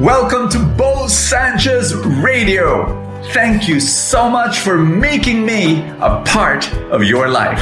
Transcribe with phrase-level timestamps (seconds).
[0.00, 3.20] Welcome to Bo Sanchez Radio.
[3.34, 7.60] Thank you so much for making me a part of your life.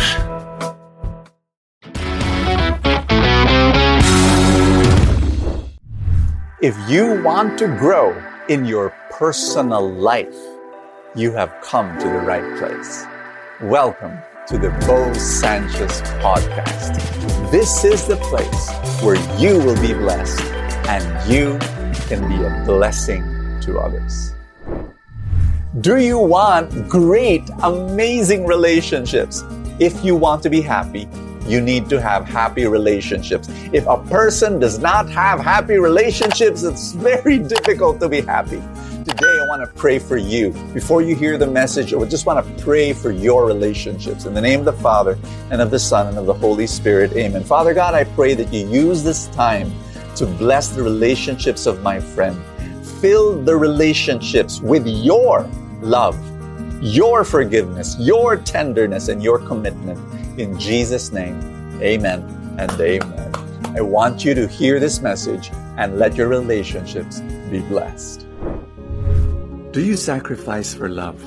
[6.63, 8.15] If you want to grow
[8.49, 10.39] in your personal life,
[11.17, 13.05] you have come to the right place.
[13.61, 14.17] Welcome
[14.47, 17.01] to the Bo Sanchez podcast.
[17.51, 18.71] This is the place
[19.03, 20.41] where you will be blessed
[20.87, 21.59] and you
[22.09, 23.23] can be a blessing
[23.61, 24.35] to others.
[25.83, 29.45] Do you want great, amazing relationships?
[29.79, 31.07] If you want to be happy,
[31.47, 33.49] you need to have happy relationships.
[33.75, 38.63] If a person does not have happy relationships, it's very difficult to be happy.
[39.05, 40.51] Today, I want to pray for you.
[40.73, 44.25] Before you hear the message, I just want to pray for your relationships.
[44.25, 45.19] In the name of the Father,
[45.51, 47.45] and of the Son, and of the Holy Spirit, amen.
[47.45, 49.71] Father God, I pray that you use this time
[50.19, 52.37] to bless the relationships of my friend.
[53.01, 55.49] Fill the relationships with your
[55.81, 56.17] love,
[56.83, 59.99] your forgiveness, your tenderness, and your commitment.
[60.39, 61.39] In Jesus' name,
[61.81, 62.21] amen
[62.59, 63.35] and amen.
[63.77, 68.27] I want you to hear this message and let your relationships be blessed.
[69.71, 71.23] Do you sacrifice for love?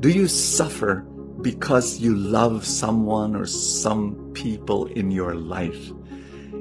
[0.00, 1.06] Do you suffer
[1.40, 5.90] because you love someone or some people in your life?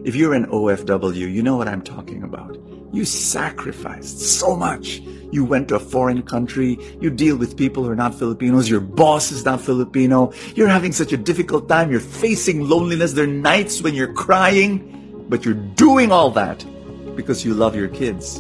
[0.06, 2.58] If you're an OFW, you know what I'm talking about.
[2.94, 5.02] You sacrificed so much.
[5.32, 6.80] You went to a foreign country.
[7.02, 8.70] You deal with people who are not Filipinos.
[8.70, 10.32] Your boss is not Filipino.
[10.56, 11.92] You're having such a difficult time.
[11.92, 13.14] You're facing loneliness.
[13.14, 16.66] There are nights when you're crying, but you're doing all that
[17.16, 18.40] because you love your kids,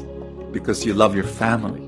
[0.51, 1.87] because you love your family.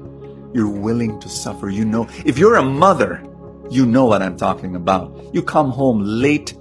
[0.54, 1.70] You're willing to suffer.
[1.70, 3.24] You know, if you're a mother,
[3.70, 5.34] you know what I'm talking about.
[5.34, 6.54] You come home late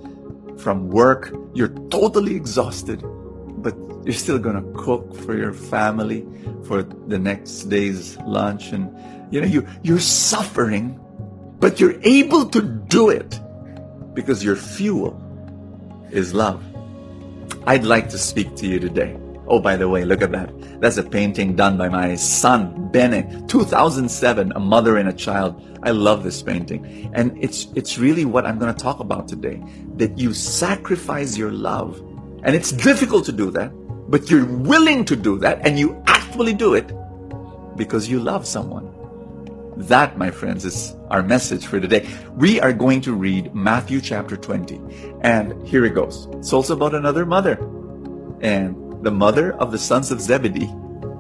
[0.61, 3.03] from work, you're totally exhausted,
[3.63, 6.27] but you're still going to cook for your family
[6.65, 8.73] for the next day's lunch.
[8.73, 8.95] And,
[9.33, 11.01] you know, you, you're suffering,
[11.59, 13.39] but you're able to do it
[14.15, 15.21] because your fuel
[16.11, 16.63] is love.
[17.67, 19.17] I'd like to speak to you today.
[19.51, 20.81] Oh, by the way, look at that.
[20.81, 25.61] That's a painting done by my son, Bennett, 2007, A Mother and a Child.
[25.83, 27.11] I love this painting.
[27.15, 29.61] And it's, it's really what I'm going to talk about today.
[29.97, 31.99] That you sacrifice your love.
[32.45, 33.73] And it's difficult to do that,
[34.09, 36.93] but you're willing to do that and you actually do it
[37.77, 38.89] because you love someone.
[39.77, 42.09] That, my friends, is our message for today.
[42.37, 44.81] We are going to read Matthew chapter 20.
[45.23, 46.29] And here it goes.
[46.35, 47.59] It's also about another mother.
[48.43, 50.71] And the mother of the sons of Zebedee,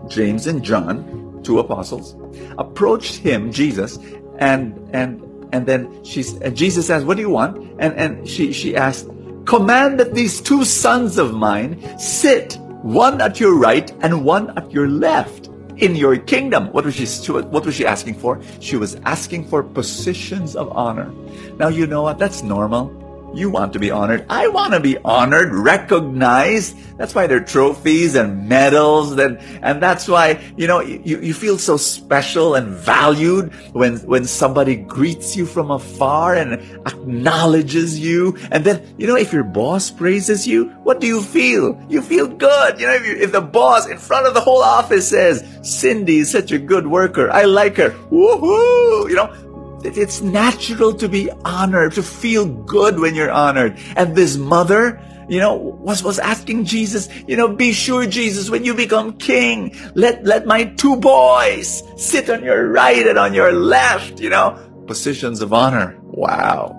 [0.08, 2.16] James and John, two apostles,
[2.58, 3.98] approached him, Jesus,
[4.38, 8.52] and and and then she's and Jesus asked, "What do you want?" And and she
[8.52, 9.08] she asked,
[9.44, 14.70] "Command that these two sons of mine sit, one at your right and one at
[14.72, 15.48] your left."
[15.80, 16.68] In your kingdom.
[16.76, 18.38] What was she what was she asking for?
[18.60, 21.08] She was asking for positions of honor.
[21.56, 22.18] Now you know what?
[22.18, 22.92] That's normal
[23.34, 24.26] you want to be honored.
[24.28, 26.76] I want to be honored, recognized.
[26.98, 29.12] That's why there are trophies and medals.
[29.18, 34.24] And, and that's why, you know, you, you feel so special and valued when, when
[34.24, 36.54] somebody greets you from afar and
[36.86, 38.36] acknowledges you.
[38.50, 41.80] And then, you know, if your boss praises you, what do you feel?
[41.88, 42.80] You feel good.
[42.80, 46.18] You know, if, you, if the boss in front of the whole office says, Cindy
[46.18, 47.30] is such a good worker.
[47.30, 47.90] I like her.
[48.10, 49.08] Woohoo!
[49.08, 49.49] You know,
[49.84, 53.78] it's natural to be honored, to feel good when you're honored.
[53.96, 58.64] And this mother, you know, was, was asking Jesus, you know, be sure, Jesus, when
[58.64, 63.52] you become king, let, let my two boys sit on your right and on your
[63.52, 65.96] left, you know, positions of honor.
[66.02, 66.76] Wow.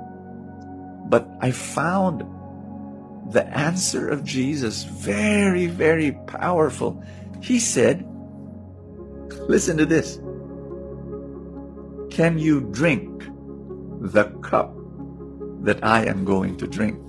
[1.09, 2.23] But I found
[3.31, 7.01] the answer of Jesus very, very powerful.
[7.41, 8.05] He said,
[9.47, 10.19] listen to this.
[12.11, 13.23] Can you drink
[14.01, 14.75] the cup
[15.63, 16.99] that I am going to drink?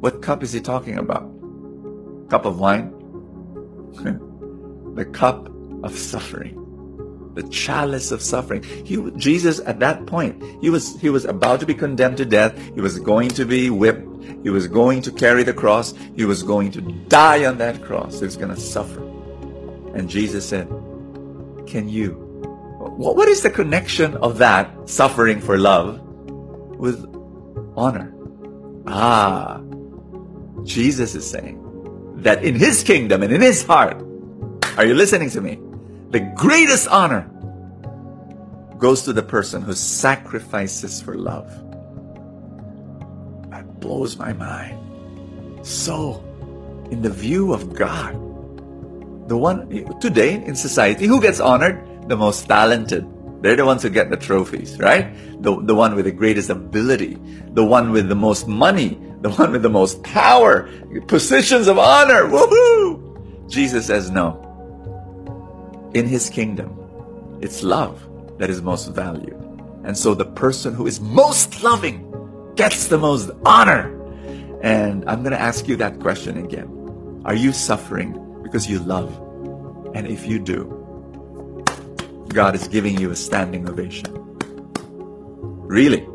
[0.00, 1.30] What cup is he talking about?
[2.28, 2.90] Cup of wine?
[4.96, 5.48] the cup
[5.84, 6.60] of suffering.
[7.34, 8.64] The chalice of suffering.
[8.64, 12.58] He, Jesus, at that point, he was, he was about to be condemned to death.
[12.74, 14.24] He was going to be whipped.
[14.42, 15.94] He was going to carry the cross.
[16.16, 18.18] He was going to die on that cross.
[18.18, 19.00] He was going to suffer.
[19.94, 20.66] And Jesus said,
[21.68, 22.25] Can you
[22.96, 26.00] what is the connection of that suffering for love
[26.78, 27.04] with
[27.76, 28.12] honor?
[28.86, 29.60] Ah,
[30.64, 31.60] Jesus is saying
[32.16, 34.02] that in his kingdom and in his heart,
[34.76, 35.58] are you listening to me?
[36.10, 37.28] The greatest honor
[38.78, 41.48] goes to the person who sacrifices for love.
[43.50, 44.78] That blows my mind.
[45.66, 46.22] So,
[46.90, 48.14] in the view of God,
[49.28, 49.66] The one
[49.98, 51.82] today in society, who gets honored?
[52.08, 53.06] The most talented.
[53.42, 55.14] They're the ones who get the trophies, right?
[55.42, 57.18] The, the one with the greatest ability,
[57.52, 60.68] the one with the most money, the one with the most power,
[61.06, 62.24] positions of honor.
[62.24, 63.48] Woohoo!
[63.48, 64.42] Jesus says no.
[65.94, 66.76] In his kingdom,
[67.40, 68.06] it's love
[68.38, 69.36] that is most valued.
[69.84, 72.02] And so the person who is most loving
[72.56, 73.92] gets the most honor.
[74.62, 77.22] And I'm going to ask you that question again.
[77.24, 79.14] Are you suffering because you love?
[79.94, 80.85] And if you do,
[82.36, 84.12] God is giving you a standing ovation.
[85.66, 86.06] Really.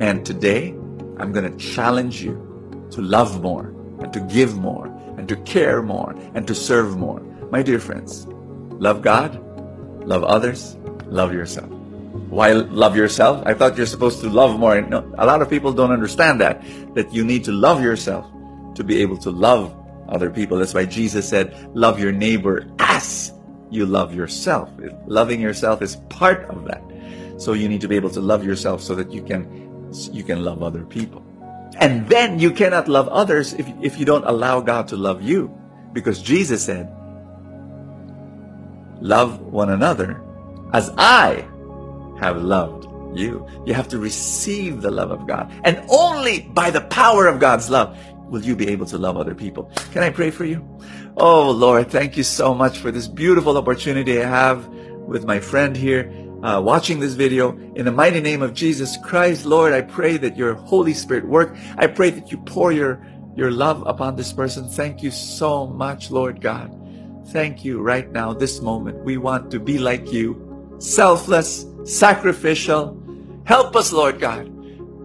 [0.00, 0.70] And today,
[1.18, 2.32] I'm going to challenge you
[2.92, 3.66] to love more
[4.00, 4.86] and to give more
[5.18, 7.20] and to care more and to serve more.
[7.50, 8.26] My dear friends,
[8.80, 9.38] love God,
[10.08, 11.68] love others, love yourself.
[12.30, 13.42] Why love yourself?
[13.44, 14.80] I thought you're supposed to love more.
[14.80, 18.24] No, a lot of people don't understand that, that you need to love yourself
[18.74, 19.76] to be able to love
[20.08, 20.56] other people.
[20.56, 23.35] That's why Jesus said, love your neighbor as
[23.70, 24.70] you love yourself.
[25.06, 26.82] Loving yourself is part of that.
[27.38, 29.66] So you need to be able to love yourself so that you can
[30.12, 31.24] you can love other people.
[31.78, 35.52] And then you cannot love others if, if you don't allow God to love you.
[35.92, 36.90] Because Jesus said,
[39.00, 40.22] Love one another
[40.72, 41.46] as I
[42.18, 42.86] have loved
[43.18, 43.46] you.
[43.66, 45.52] You have to receive the love of God.
[45.64, 47.96] And only by the power of God's love
[48.28, 49.70] will you be able to love other people.
[49.92, 50.66] Can I pray for you?
[51.16, 55.76] Oh Lord, thank you so much for this beautiful opportunity I have with my friend
[55.76, 56.12] here
[56.42, 57.56] uh, watching this video.
[57.74, 61.56] In the mighty name of Jesus Christ, Lord, I pray that your Holy Spirit work.
[61.76, 64.68] I pray that you pour your, your love upon this person.
[64.68, 66.72] Thank you so much, Lord God.
[67.28, 69.02] Thank you right now, this moment.
[69.02, 73.02] We want to be like you, selfless, sacrificial.
[73.44, 74.52] Help us, Lord God.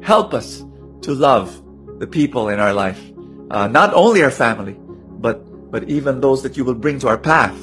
[0.03, 0.63] Help us
[1.01, 1.63] to love
[1.99, 3.10] the people in our life.
[3.51, 4.77] Uh, not only our family,
[5.19, 7.53] but, but even those that you will bring to our path.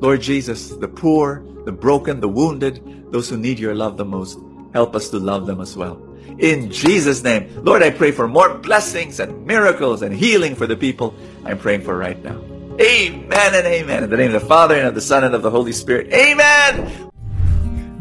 [0.00, 4.38] Lord Jesus, the poor, the broken, the wounded, those who need your love the most.
[4.74, 6.04] Help us to love them as well.
[6.38, 10.76] In Jesus' name, Lord, I pray for more blessings and miracles and healing for the
[10.76, 11.14] people
[11.46, 12.38] I'm praying for right now.
[12.78, 14.04] Amen and amen.
[14.04, 16.12] In the name of the Father and of the Son and of the Holy Spirit.
[16.12, 17.10] Amen.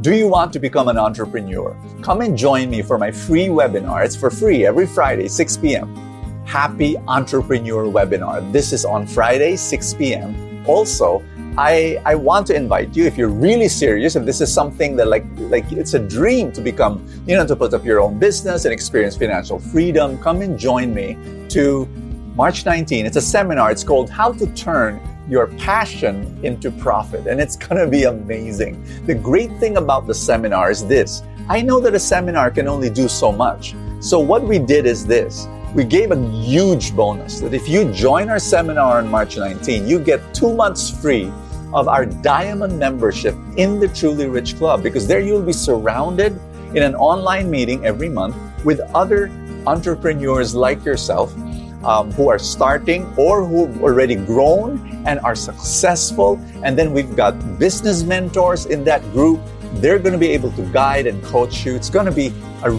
[0.02, 1.76] Do you want to become an entrepreneur?
[2.02, 4.04] Come and join me for my free webinar.
[4.04, 6.07] It's for free every Friday, 6 p.m.
[6.48, 8.54] Happy Entrepreneur Webinar.
[8.54, 10.64] This is on Friday, 6 p.m.
[10.66, 11.22] Also,
[11.58, 15.10] I, I want to invite you, if you're really serious, if this is something that
[15.10, 18.64] like, like it's a dream to become, you know, to put up your own business
[18.64, 21.18] and experience financial freedom, come and join me
[21.50, 21.86] to
[22.34, 23.06] March 19.
[23.06, 23.70] It's a seminar.
[23.70, 27.28] It's called How to Turn Your Passion into Profit.
[27.28, 28.82] And it's going to be amazing.
[29.06, 31.24] The great thing about the seminar is this.
[31.50, 33.76] I know that a seminar can only do so much.
[34.00, 38.30] So what we did is this we gave a huge bonus that if you join
[38.30, 41.32] our seminar on March 19, you get two months free
[41.74, 46.40] of our diamond membership in the Truly Rich Club because there you'll be surrounded
[46.74, 49.30] in an online meeting every month with other
[49.68, 51.36] entrepreneurs like yourself
[51.84, 56.40] um, who are starting or who've already grown and are successful.
[56.64, 59.42] And then we've got business mentors in that group.
[59.76, 61.76] They're going to be able to guide and coach you.
[61.76, 62.34] It's going to be
[62.64, 62.72] a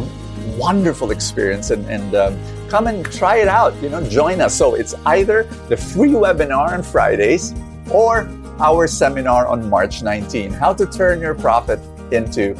[0.56, 2.38] wonderful experience and, and um,
[2.68, 3.74] come and try it out.
[3.82, 4.54] You know, join us.
[4.54, 7.54] So it's either the free webinar on Fridays
[7.90, 8.28] or
[8.60, 11.78] our seminar on March 19 how to turn your profit
[12.12, 12.54] into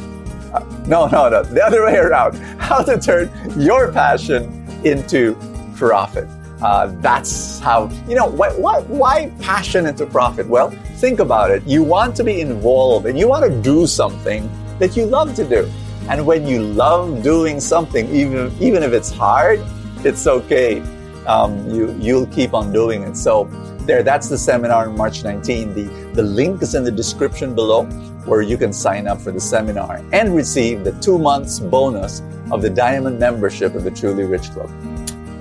[0.53, 2.35] uh, no, no, no, the other way around.
[2.59, 5.37] How to turn your passion into
[5.75, 6.27] profit.
[6.61, 10.47] Uh, that's how, you know, why, passion into profit?
[10.47, 11.63] Well, think about it.
[11.65, 15.47] You want to be involved and you want to do something that you love to
[15.47, 15.71] do.
[16.09, 19.59] And when you love doing something, even, even if it's hard,
[20.05, 20.81] it's okay.
[21.25, 23.15] Um, you, you'll keep on doing it.
[23.15, 23.45] So
[23.89, 24.03] there.
[24.03, 25.73] That's the seminar on March 19.
[25.73, 27.85] The, the link is in the description below
[28.25, 32.61] where you can sign up for the seminar and receive the two months bonus of
[32.61, 34.69] the diamond membership of the Truly Rich Club.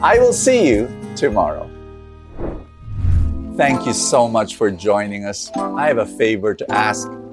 [0.02, 1.70] I will see you tomorrow.
[3.56, 5.50] Thank you so much for joining us.
[5.54, 7.08] I have a favor to ask.